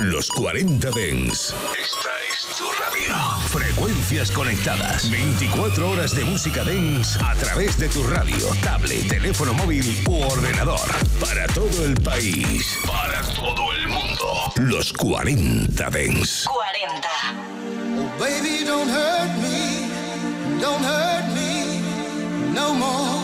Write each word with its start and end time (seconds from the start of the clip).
Los 0.00 0.30
40 0.30 0.90
Dens. 0.92 1.54
Esta 1.78 2.10
es 2.26 2.56
tu 2.56 2.64
radio. 2.64 3.14
Frecuencias 3.48 4.30
conectadas. 4.30 5.10
24 5.10 5.90
horas 5.90 6.14
de 6.16 6.24
música 6.24 6.64
Dens 6.64 7.18
a 7.20 7.34
través 7.34 7.78
de 7.78 7.88
tu 7.90 8.02
radio, 8.04 8.38
tablet, 8.62 9.08
teléfono 9.08 9.52
móvil 9.52 9.84
u 10.08 10.22
ordenador. 10.22 10.80
Para 11.20 11.46
todo 11.48 11.84
el 11.84 11.94
país. 12.00 12.78
Para 12.86 13.20
todo 13.34 13.72
el 13.74 13.88
mundo. 13.88 14.52
Los 14.56 14.90
40 14.94 15.90
Dens. 15.90 16.44
40. 16.46 17.08
Oh, 17.98 18.18
baby, 18.18 18.64
don't 18.64 18.88
hurt 18.88 19.36
me. 19.42 20.60
Don't 20.60 20.82
hurt 20.82 21.28
me 21.34 21.80
no 22.54 22.74
more. 22.74 23.19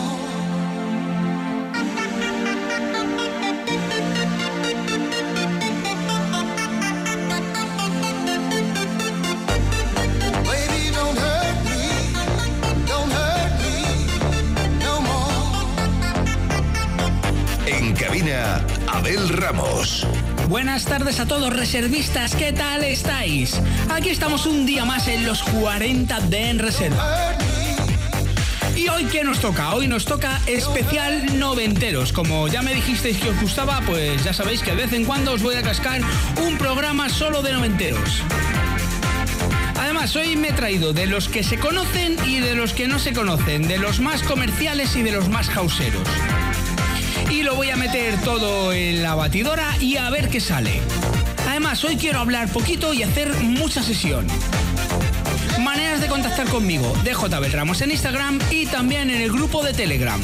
Abel 18.35 19.29
Ramos. 19.29 20.05
Buenas 20.49 20.83
tardes 20.83 21.21
a 21.21 21.27
todos 21.27 21.53
reservistas, 21.55 22.35
¿qué 22.35 22.51
tal 22.51 22.83
estáis? 22.83 23.61
Aquí 23.89 24.09
estamos 24.09 24.45
un 24.45 24.65
día 24.65 24.83
más 24.83 25.07
en 25.07 25.25
los 25.25 25.41
40 25.43 26.19
de 26.21 26.49
En 26.49 26.59
Reserva. 26.59 27.37
¿Y 28.75 28.89
hoy 28.89 29.05
qué 29.05 29.23
nos 29.23 29.39
toca? 29.39 29.73
Hoy 29.73 29.87
nos 29.87 30.03
toca 30.03 30.41
especial 30.45 31.39
noventeros. 31.39 32.11
Como 32.11 32.49
ya 32.49 32.61
me 32.61 32.73
dijisteis 32.73 33.17
que 33.17 33.29
os 33.29 33.39
gustaba, 33.39 33.81
pues 33.85 34.21
ya 34.25 34.33
sabéis 34.33 34.61
que 34.61 34.71
de 34.71 34.77
vez 34.77 34.93
en 34.93 35.05
cuando 35.05 35.31
os 35.31 35.41
voy 35.41 35.55
a 35.55 35.61
cascar 35.61 36.01
un 36.45 36.57
programa 36.57 37.07
solo 37.07 37.41
de 37.41 37.53
noventeros. 37.53 38.23
Además, 39.79 40.13
hoy 40.17 40.35
me 40.35 40.49
he 40.49 40.53
traído 40.53 40.91
de 40.91 41.05
los 41.05 41.29
que 41.29 41.43
se 41.43 41.59
conocen 41.59 42.17
y 42.25 42.39
de 42.39 42.55
los 42.55 42.73
que 42.73 42.89
no 42.89 42.99
se 42.99 43.13
conocen, 43.13 43.69
de 43.69 43.77
los 43.77 44.01
más 44.01 44.21
comerciales 44.23 44.97
y 44.97 45.01
de 45.01 45.13
los 45.13 45.29
más 45.29 45.49
hauseros. 45.55 46.07
Y 47.29 47.43
lo 47.43 47.55
voy 47.55 47.69
a 47.69 47.75
meter 47.75 48.19
todo 48.21 48.71
en 48.71 49.03
la 49.03 49.15
batidora 49.15 49.75
y 49.79 49.97
a 49.97 50.09
ver 50.09 50.29
qué 50.29 50.39
sale. 50.39 50.81
Además, 51.47 51.83
hoy 51.83 51.97
quiero 51.97 52.19
hablar 52.19 52.47
poquito 52.49 52.93
y 52.93 53.03
hacer 53.03 53.33
mucha 53.43 53.83
sesión. 53.83 54.27
Maneras 55.59 56.01
de 56.01 56.07
contactar 56.07 56.47
conmigo, 56.47 56.93
DJ 57.03 57.49
Ramos 57.49 57.81
en 57.81 57.91
Instagram 57.91 58.39
y 58.51 58.65
también 58.67 59.09
en 59.09 59.21
el 59.21 59.31
grupo 59.31 59.63
de 59.63 59.73
Telegram. 59.73 60.21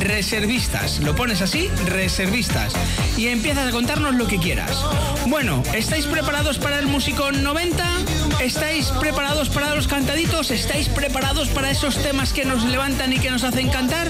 Reservistas, 0.00 1.00
lo 1.00 1.14
pones 1.14 1.40
así, 1.40 1.68
reservistas. 1.86 2.74
Y 3.16 3.28
empiezas 3.28 3.68
a 3.68 3.70
contarnos 3.70 4.14
lo 4.14 4.26
que 4.26 4.38
quieras. 4.38 4.76
Bueno, 5.26 5.62
¿estáis 5.74 6.06
preparados 6.06 6.58
para 6.58 6.78
el 6.78 6.86
músico 6.86 7.30
90? 7.32 7.91
¿Estáis 8.40 8.88
preparados 9.00 9.48
para 9.48 9.74
los 9.74 9.86
cantaditos? 9.86 10.50
¿Estáis 10.50 10.88
preparados 10.88 11.48
para 11.48 11.70
esos 11.70 11.96
temas 12.02 12.32
que 12.32 12.44
nos 12.44 12.64
levantan 12.64 13.12
y 13.12 13.18
que 13.18 13.30
nos 13.30 13.44
hacen 13.44 13.68
cantar? 13.70 14.08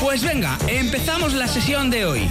Pues 0.00 0.22
venga, 0.22 0.58
empezamos 0.68 1.32
la 1.32 1.48
sesión 1.48 1.90
de 1.90 2.04
hoy. 2.04 2.28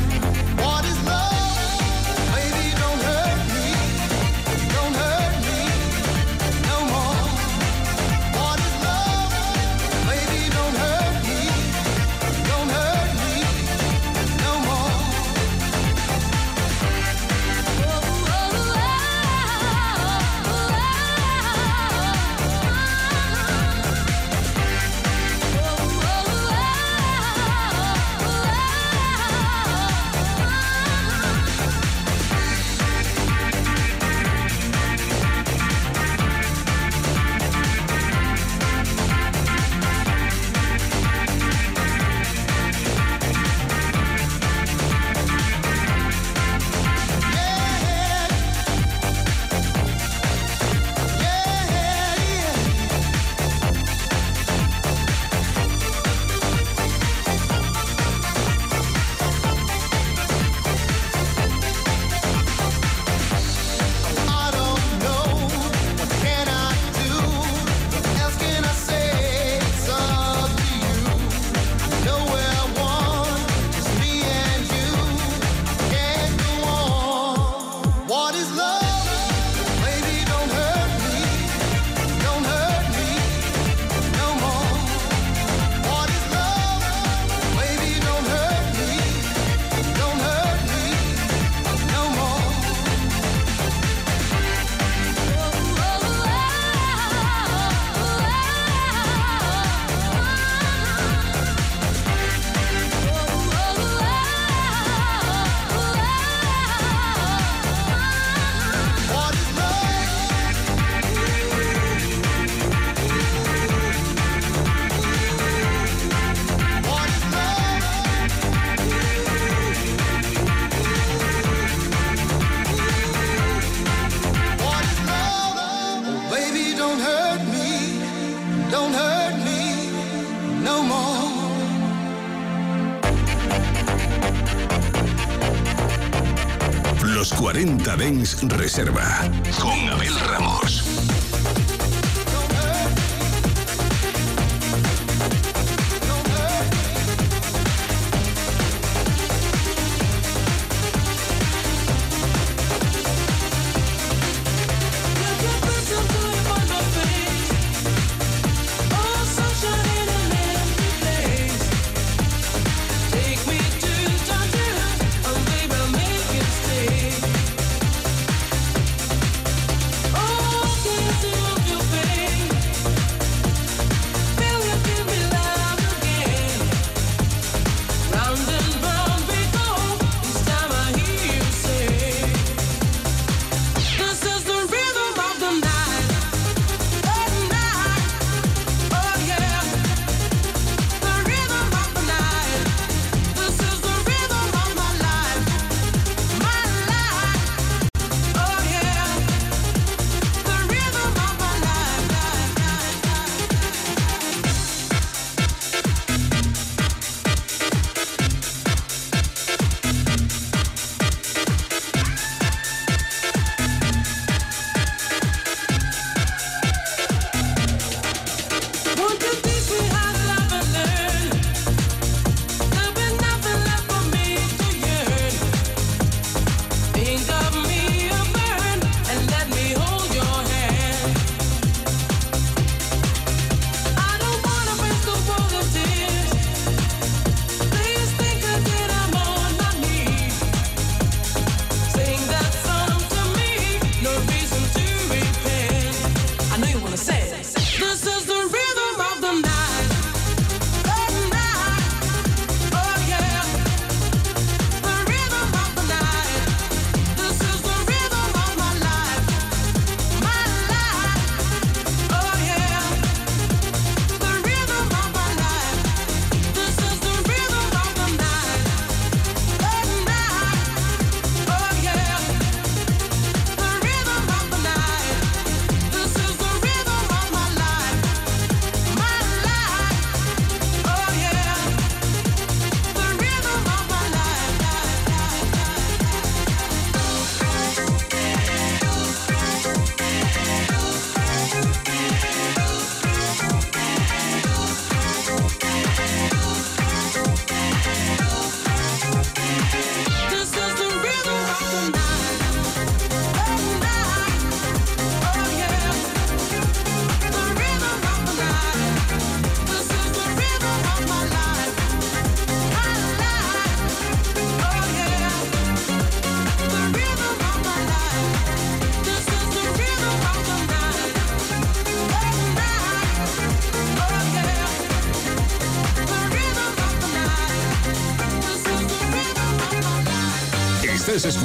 40 137.56 137.96
Dens 137.96 138.36
Reserva. 138.50 139.32
Con 139.62 139.88
Abel 139.88 140.14
Ramos. 140.28 140.85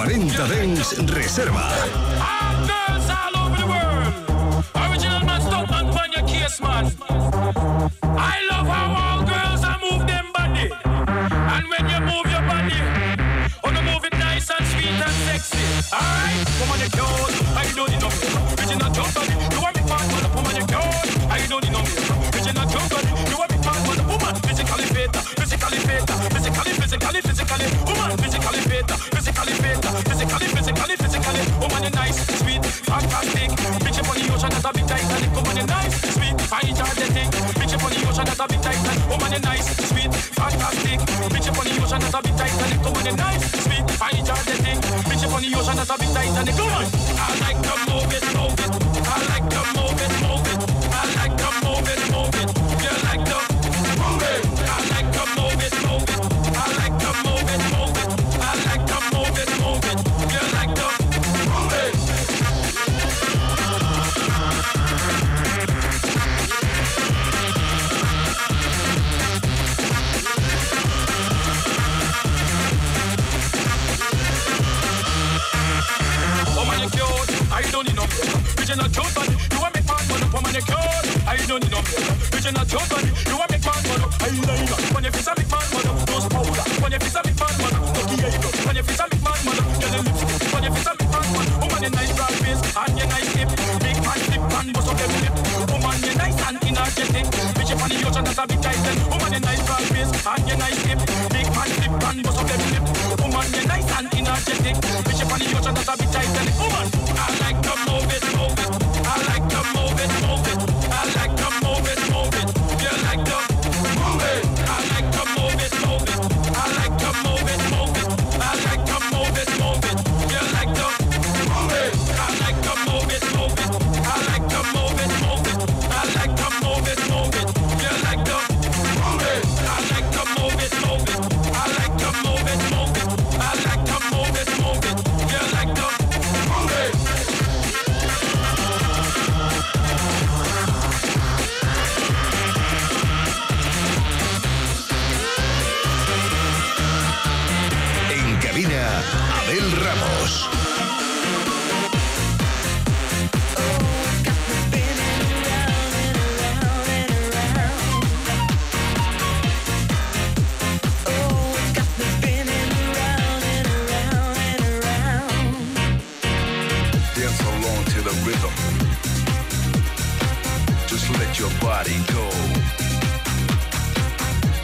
40 0.00 0.48
Dens 0.48 0.96
Reserva. 1.12 1.99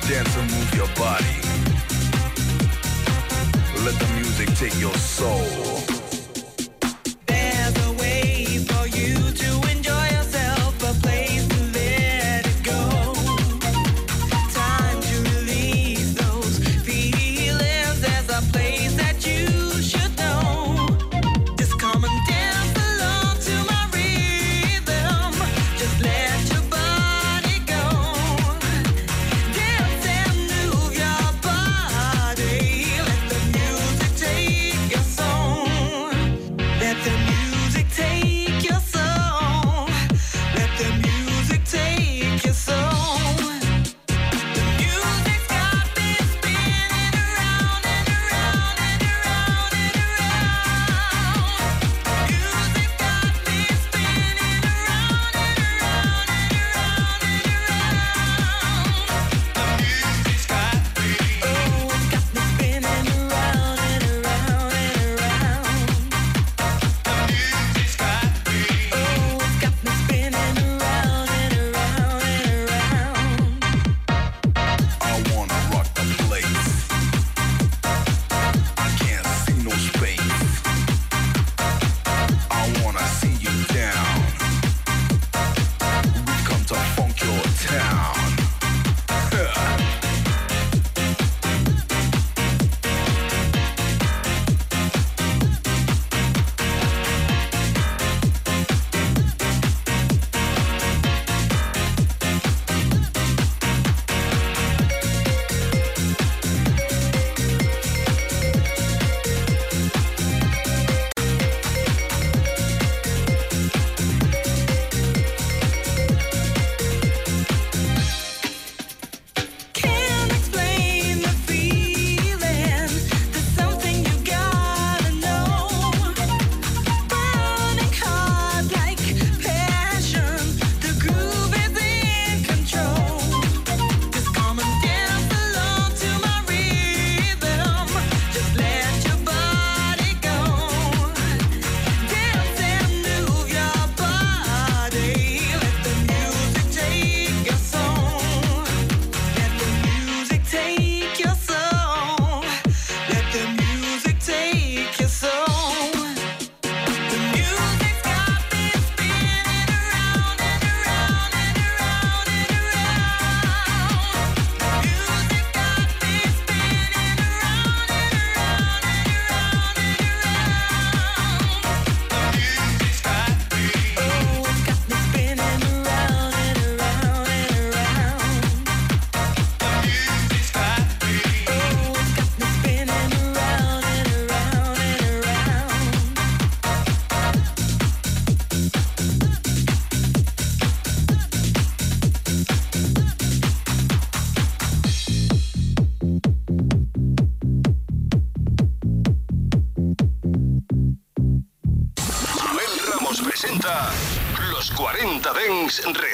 dance 0.09 0.37
and 0.37 0.49
move 0.53 0.75
your 0.75 0.87
body. 0.95 1.27
Let 3.85 3.99
the 3.99 4.09
music 4.15 4.49
take 4.55 4.79
your 4.79 4.95
soul. 4.95 5.96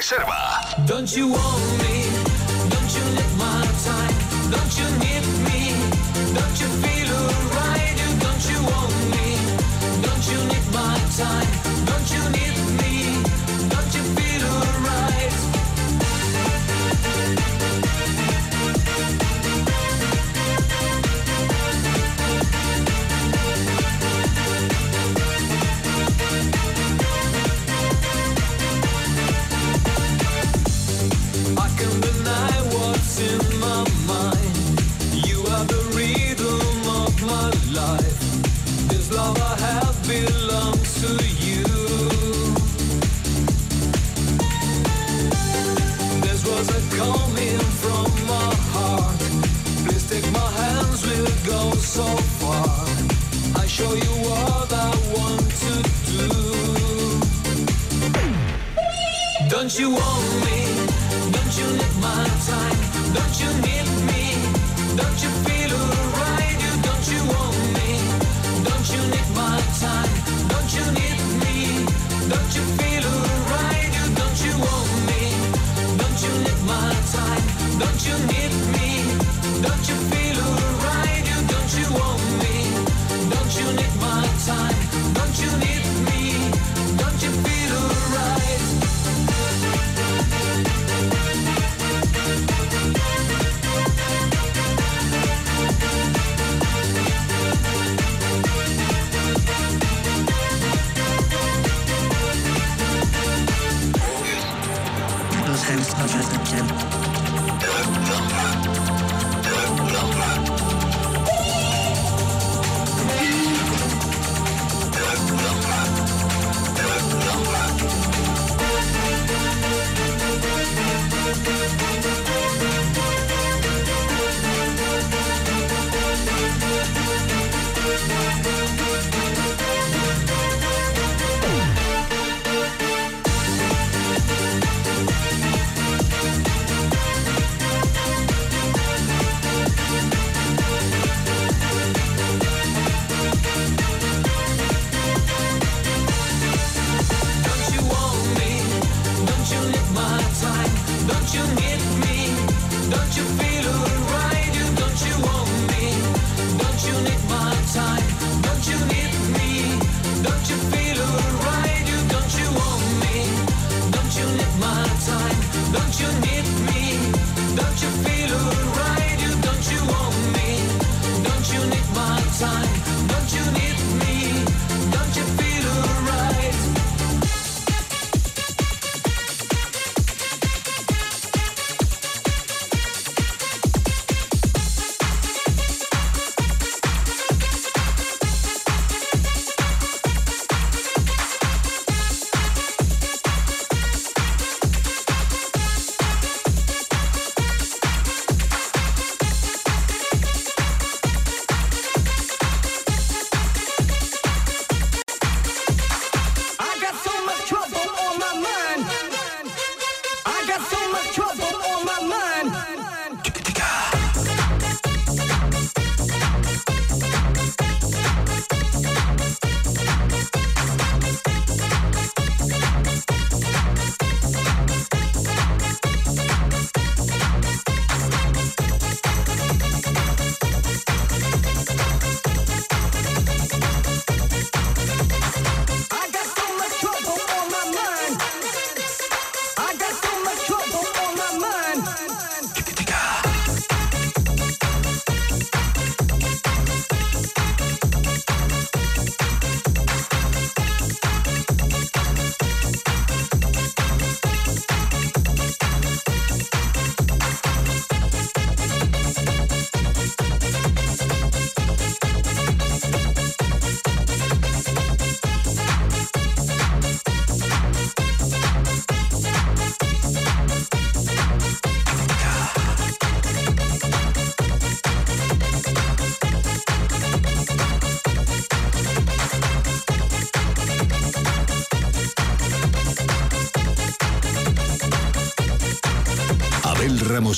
Reserva. 0.03 0.85
Don't 0.85 1.15
you 1.15 1.29
want 1.29 1.82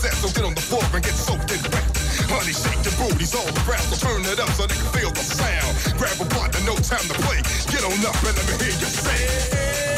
So 0.00 0.28
get 0.28 0.44
on 0.44 0.54
the 0.54 0.60
floor 0.60 0.82
and 0.94 1.02
get 1.02 1.14
soaked 1.14 1.50
and 1.50 1.62
wet. 1.72 1.84
Honey, 2.30 2.52
shake 2.52 2.82
your 2.84 2.94
booties 2.96 3.34
all 3.34 3.48
around. 3.66 3.84
So 3.90 3.96
turn 3.96 4.22
it 4.24 4.40
up 4.40 4.50
so 4.50 4.66
they 4.66 4.74
can 4.74 4.90
feel 4.92 5.10
the 5.10 5.20
sound. 5.20 5.98
Grab 5.98 6.20
a 6.20 6.24
partner, 6.32 6.60
no 6.64 6.76
time 6.76 7.06
to 7.08 7.14
play. 7.26 7.42
Get 7.70 7.84
on 7.84 7.98
up 8.06 8.16
and 8.24 8.36
let 8.36 8.46
me 8.48 8.64
hear 8.64 8.78
you 8.78 8.86
say. 8.86 9.91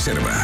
Reserva. 0.00 0.39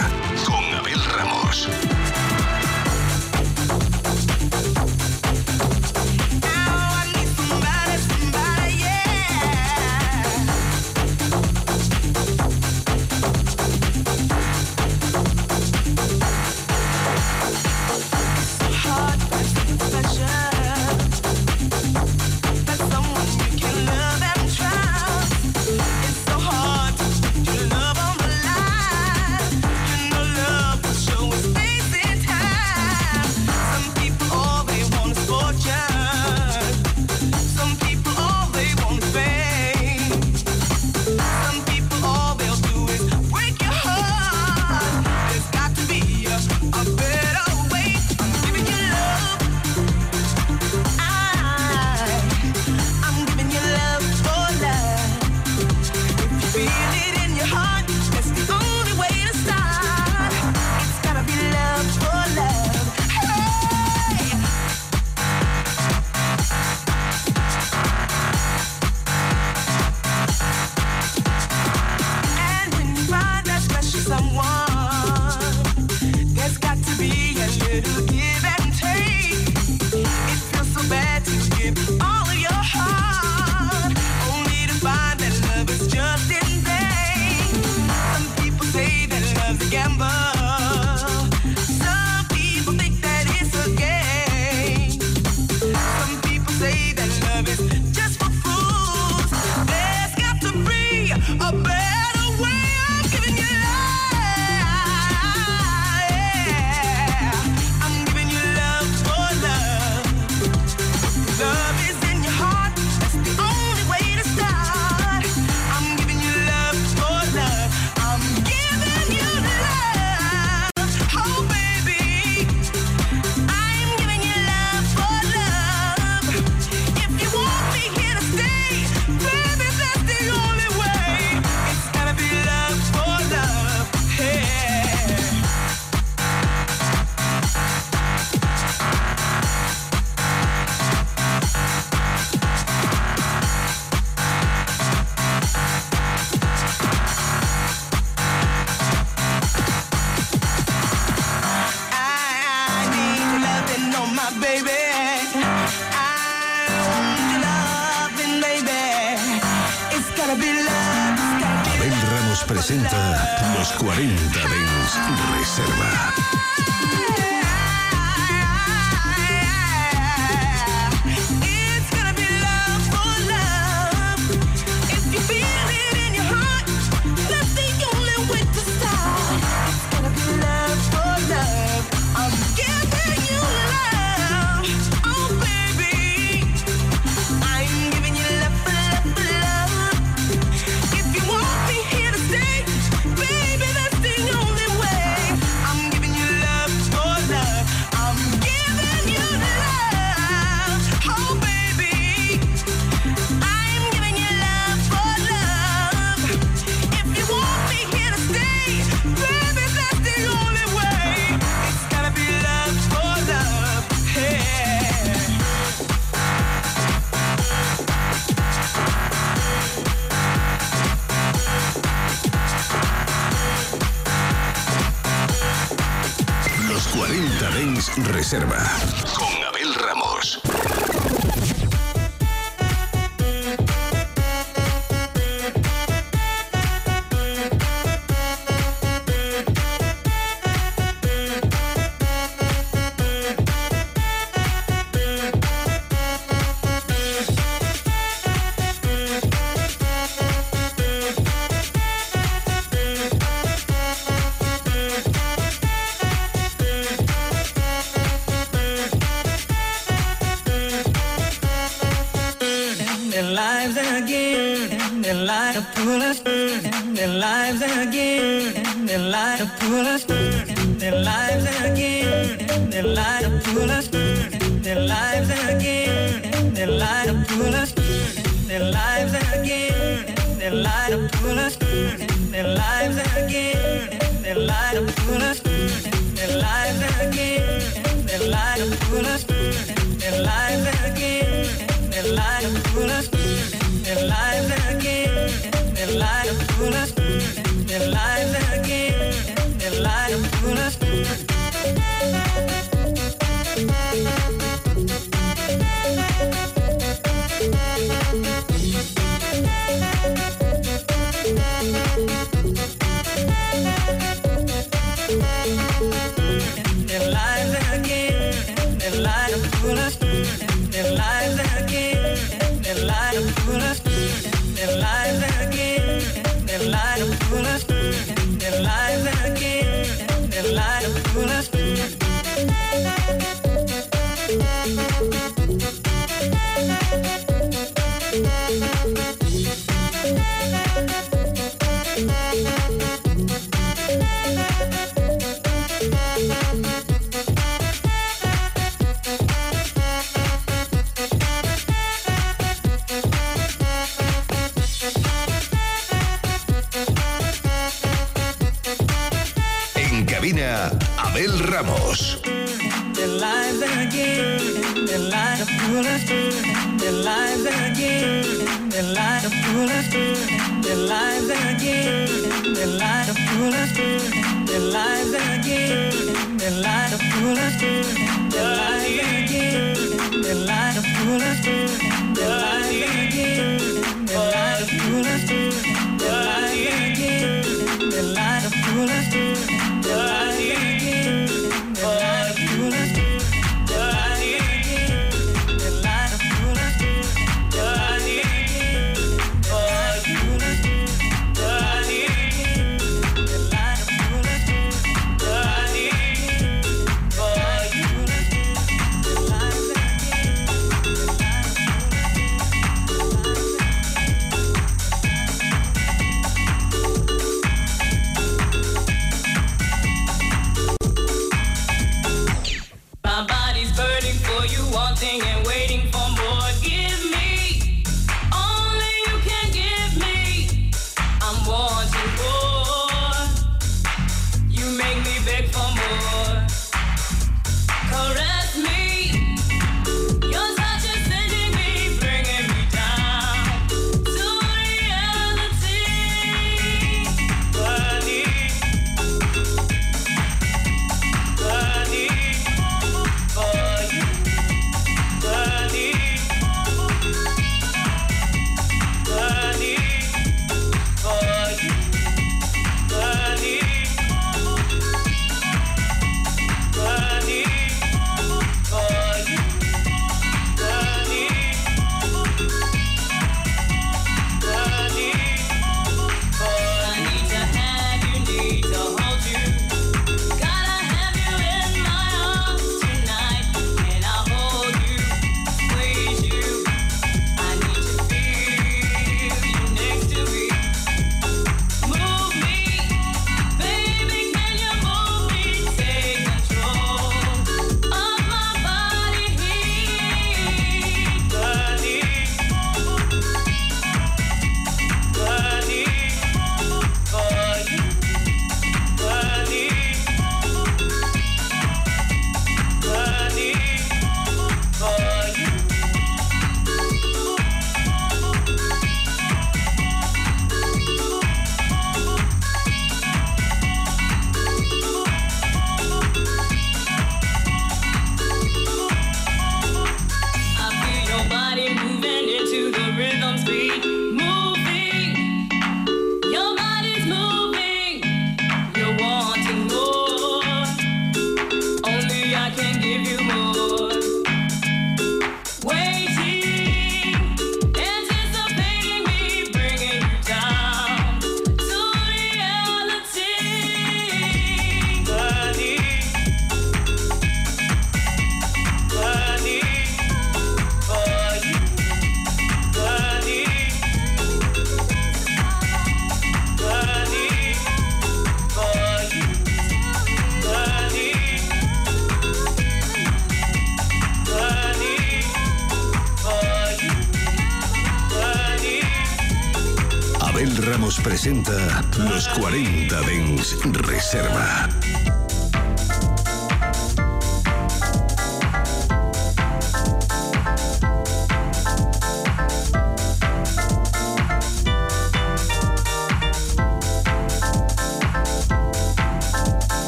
Presenta 162.44 163.54
los 163.58 163.72
40 163.72 164.38
Dens 164.38 164.98
Reserva. 165.38 166.12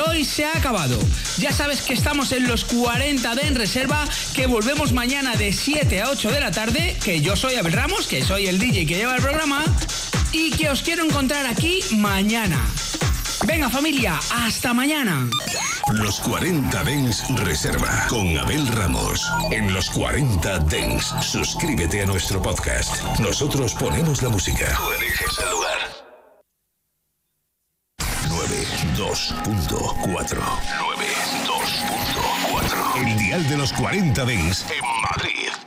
Hoy 0.00 0.24
se 0.24 0.44
ha 0.44 0.56
acabado. 0.56 0.98
Ya 1.38 1.52
sabes 1.52 1.82
que 1.82 1.94
estamos 1.94 2.32
en 2.32 2.46
los 2.46 2.64
40 2.64 3.34
de 3.34 3.42
En 3.42 3.54
Reserva, 3.54 4.04
que 4.34 4.46
volvemos 4.46 4.92
mañana 4.92 5.34
de 5.36 5.52
7 5.52 6.02
a 6.02 6.10
8 6.10 6.30
de 6.30 6.40
la 6.40 6.50
tarde, 6.50 6.96
que 7.02 7.20
yo 7.20 7.36
soy 7.36 7.56
Abel 7.56 7.72
Ramos, 7.72 8.06
que 8.06 8.22
soy 8.22 8.46
el 8.46 8.58
DJ 8.58 8.86
que 8.86 8.96
lleva 8.96 9.16
el 9.16 9.22
programa, 9.22 9.64
y 10.32 10.50
que 10.50 10.70
os 10.70 10.82
quiero 10.82 11.04
encontrar 11.04 11.46
aquí 11.46 11.80
mañana. 11.92 12.58
Venga 13.44 13.68
familia, 13.68 14.20
hasta 14.30 14.72
mañana. 14.72 15.28
Los 15.92 16.20
40 16.20 16.84
Dens 16.84 17.24
Reserva 17.36 18.06
con 18.08 18.38
Abel 18.38 18.66
Ramos. 18.68 19.28
En 19.50 19.74
los 19.74 19.90
40 19.90 20.60
Dens, 20.60 21.12
suscríbete 21.20 22.02
a 22.02 22.06
nuestro 22.06 22.40
podcast. 22.40 23.02
Nosotros 23.18 23.74
ponemos 23.74 24.22
la 24.22 24.28
música. 24.28 24.76
Tú 24.76 24.92
eliges 24.92 25.31
el 29.66 29.74
lugar. 29.74 30.26
92.4 30.26 30.38
92.4 31.46 33.06
El 33.06 33.18
dial 33.18 33.48
de 33.48 33.56
los 33.56 33.72
40 33.72 34.24
Dens 34.24 34.66
en 34.70 34.84
Madrid. 35.02 35.61